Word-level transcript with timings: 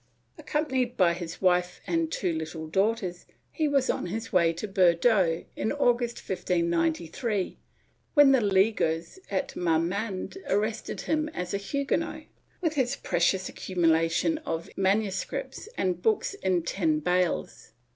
Accompanied 0.35 0.97
by 0.97 1.13
his 1.13 1.43
wife 1.43 1.79
and 1.85 2.11
two 2.11 2.35
Httle 2.35 2.71
daughters, 2.71 3.27
he 3.51 3.67
was 3.67 3.87
on 3.87 4.07
his 4.07 4.33
way 4.33 4.51
to 4.51 4.67
Bordeaux, 4.67 5.45
in 5.55 5.71
August, 5.71 6.17
1593, 6.27 7.59
when 8.15 8.31
the 8.31 8.41
Leaguers 8.41 9.19
at 9.29 9.55
Marmande 9.55 10.37
arrested 10.49 11.01
him 11.01 11.29
as 11.35 11.53
a 11.53 11.57
Huguenot, 11.57 12.23
with 12.61 12.73
his 12.73 12.95
precious 12.95 13.47
accu 13.47 13.75
mulation 13.77 14.41
of 14.43 14.71
MSS. 14.75 15.69
and 15.77 16.01
books 16.01 16.33
in 16.33 16.63
ten 16.63 16.97
bales. 16.99 17.73